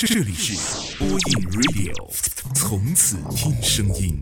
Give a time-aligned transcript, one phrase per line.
[0.00, 1.18] 这里是播音
[1.50, 1.92] Radio，
[2.54, 4.16] 从此听声音。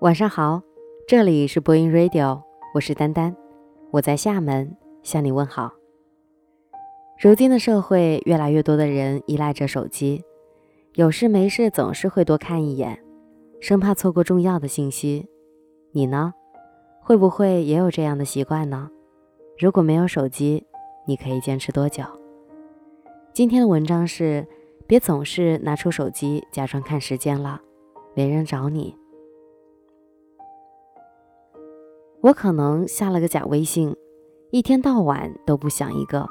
[0.00, 0.62] 晚上好，
[1.06, 2.42] 这里是播音 Radio，
[2.74, 3.36] 我是丹丹，
[3.90, 5.74] 我在厦门向你问好。
[7.20, 10.24] 如今的社会，越来越多的人依赖着手机，
[10.94, 12.98] 有事没事总是会多看一眼，
[13.60, 15.28] 生怕错过重要的信息。
[15.92, 16.32] 你呢？
[17.02, 18.88] 会不会也有这样的习惯呢？
[19.58, 20.66] 如果没有手机，
[21.06, 22.02] 你可以坚持多久？
[23.32, 24.44] 今天的文章是：
[24.88, 27.60] 别总是拿出手机假装看时间了，
[28.12, 28.96] 没人找你。
[32.22, 33.94] 我可能下了个假微信，
[34.50, 36.28] 一天到晚都不响一个。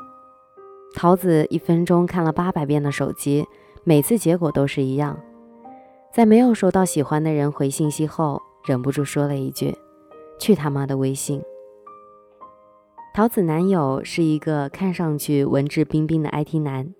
[0.94, 3.46] 桃子一分钟看了八百遍的手机，
[3.86, 5.18] 每次结果都是一样。
[6.14, 9.74] 在没有收到喜欢的人回信息后，忍不住说了一句
[10.38, 11.42] ：“去他妈的微信！”
[13.12, 16.94] 桃子男友是一个看上去文质彬彬的 IT 男，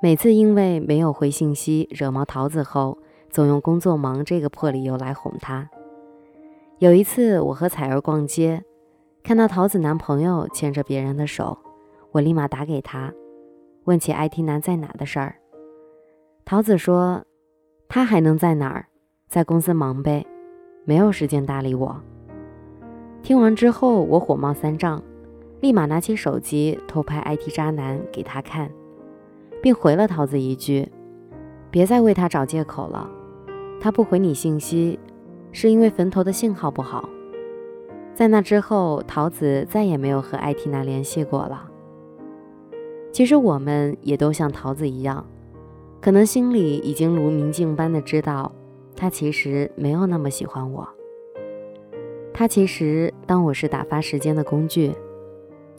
[0.00, 2.98] 每次因为没有回信息惹毛桃子后，
[3.30, 5.68] 总用工作忙这个破理由来哄她。
[6.78, 8.62] 有一次我和彩儿逛街，
[9.24, 11.58] 看到桃子男朋友牵着别人的手，
[12.12, 13.12] 我立马打给他，
[13.84, 15.36] 问起 IT 男在哪的事儿。
[16.44, 17.24] 桃子说
[17.88, 18.86] ：“他还能在哪儿？
[19.28, 20.24] 在公司忙呗，
[20.84, 22.00] 没有时间搭理我。”
[23.24, 25.02] 听完之后，我火冒三丈。
[25.66, 28.70] 立马拿起手机偷拍 IT 渣男给他看，
[29.60, 30.88] 并回了桃子一句
[31.72, 33.10] ：“别再为他找借口了，
[33.80, 34.96] 他不回你信息，
[35.50, 37.08] 是因为坟头的信号不好。”
[38.14, 41.68] 在那之后，桃子再也没有和 IT 男联系过了。
[43.10, 45.26] 其实我们也都像桃子一样，
[46.00, 48.52] 可能心里已经如明镜般的知道，
[48.94, 50.88] 他其实没有那么喜欢我，
[52.32, 54.92] 他其实当我是打发时间的工具。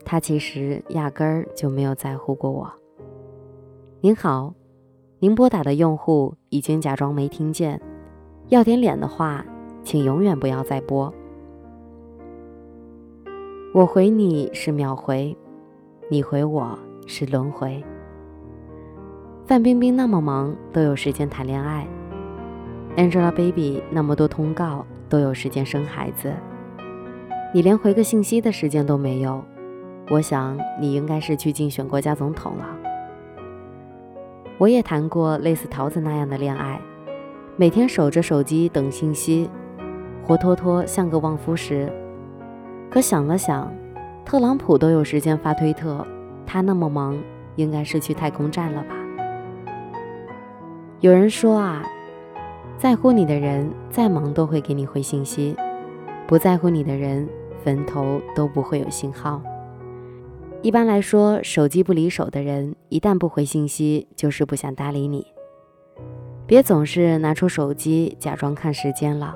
[0.09, 2.71] 他其实压根儿就没有在乎过我。
[3.99, 4.53] 您好，
[5.19, 7.81] 您拨打的用户已经假装没听见，
[8.47, 9.45] 要点脸的话，
[9.83, 11.13] 请永远不要再拨。
[13.73, 15.35] 我回你是秒回，
[16.09, 17.83] 你回我是轮回。
[19.45, 21.85] 范冰冰那么忙都有时间谈恋爱
[22.95, 26.33] ，Angelababy 那么多通告都有时间生孩子，
[27.53, 29.43] 你连回个信息的时间都没有。
[30.09, 32.65] 我想你应该是去竞选国家总统了。
[34.57, 36.79] 我也谈过类似桃子那样的恋爱，
[37.57, 39.49] 每天守着手机等信息，
[40.23, 41.91] 活脱脱像个望夫石。
[42.89, 43.71] 可想了想，
[44.23, 46.07] 特朗普都有时间发推特，
[46.45, 47.17] 他那么忙，
[47.57, 48.95] 应该是去太空站了吧？
[51.01, 51.83] 有人说啊，
[52.77, 55.55] 在乎你的人再忙都会给你回信息，
[56.25, 57.27] 不在乎你的人，
[57.61, 59.41] 坟头都不会有信号。
[60.63, 65.25] 一般来说，手机不离手的人，一旦不回信息，就是不想搭理你。
[66.47, 69.35] 别总是拿出手机假装看时间了，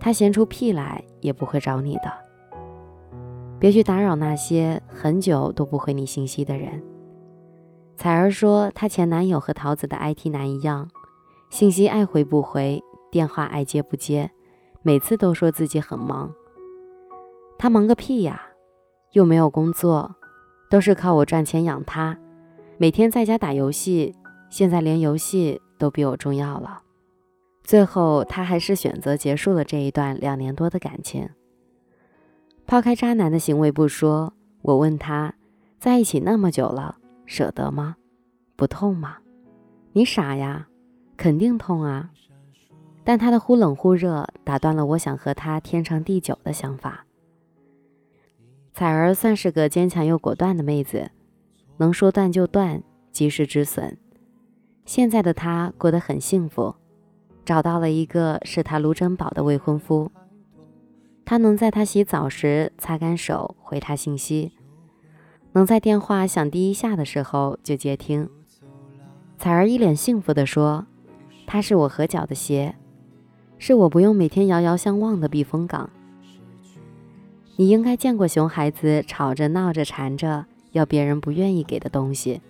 [0.00, 2.12] 他闲出屁来也不会找你的。
[3.60, 6.82] 别去打扰那些很久都不回你信息的人。
[7.96, 10.90] 彩儿说，她前男友和桃子的 IT 男一样，
[11.48, 14.30] 信息爱回不回，电话爱接不接，
[14.82, 16.34] 每次都说自己很忙。
[17.56, 18.42] 他忙个屁呀，
[19.12, 20.16] 又没有工作。
[20.68, 22.18] 都是靠我赚钱养他，
[22.78, 24.14] 每天在家打游戏，
[24.50, 26.82] 现在连游戏都比我重要了。
[27.62, 31.28] 最后，他还是选择结束了这一段两年多的感情。
[32.66, 34.32] 抛开渣男的行为不说，
[34.62, 35.34] 我问他，
[35.78, 36.96] 在一起那么久了，
[37.26, 37.96] 舍得吗？
[38.56, 39.18] 不痛吗？
[39.92, 40.68] 你傻呀，
[41.16, 42.10] 肯定痛啊！
[43.04, 47.03] 但他的忽冷忽热打断了我想和他天长地久的想法。
[48.76, 51.12] 彩儿算是个坚强又果断的妹子，
[51.76, 53.96] 能说断就断，及时止损。
[54.84, 56.74] 现在的她过得很幸福，
[57.44, 60.10] 找到了一个视她如珍宝的未婚夫。
[61.24, 64.50] 他能在她洗澡时擦干手回她信息，
[65.52, 68.28] 能在电话响第一下的时候就接听。
[69.38, 70.84] 彩儿一脸幸福地说
[71.46, 72.74] ：“他是我合脚的鞋，
[73.56, 75.88] 是我不用每天遥遥相望的避风港。”
[77.56, 82.40] 你应该见过熊孩子吵着闹着缠着要别人不愿意给的东西，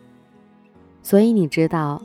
[1.02, 2.00] 所以你知道，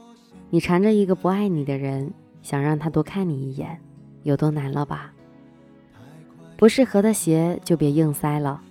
[0.49, 2.11] 你缠着一个不爱你的人，
[2.41, 3.79] 想让他多看你一眼，
[4.23, 5.13] 有多难了吧？
[6.57, 8.61] 不适合的鞋就别硬塞了，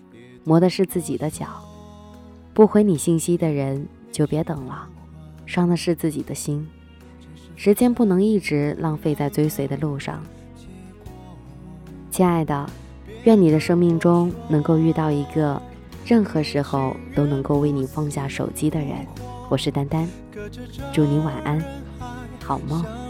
[0.44, 1.46] 磨的是自己的脚。
[2.52, 4.86] 不回你信息的人就别等了，
[5.46, 6.68] 伤的是自己的心。
[7.56, 10.22] 时间不能一直浪费在追随的路上，
[12.10, 12.68] 亲爱的。
[13.24, 15.60] 愿你的生命中能够遇到一个
[16.04, 19.06] 任何时候都能够为你放下手机的人。
[19.48, 20.08] 我是丹丹，
[20.92, 21.62] 祝你晚安，
[22.42, 23.07] 好梦。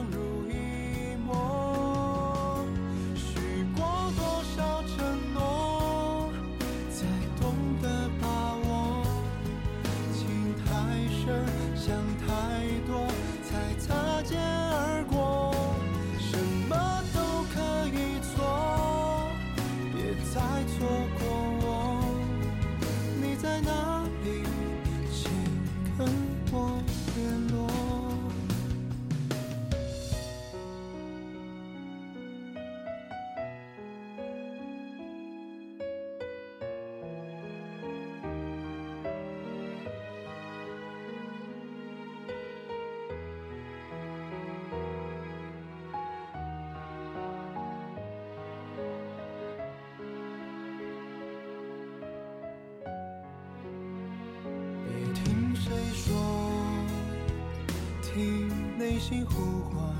[58.98, 59.94] 心呼唤，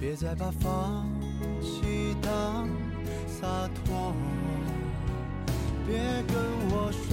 [0.00, 1.06] 别再把放
[1.60, 2.66] 弃当
[3.28, 3.46] 洒
[3.84, 4.12] 脱。
[5.86, 6.34] 别跟
[6.70, 7.12] 我说，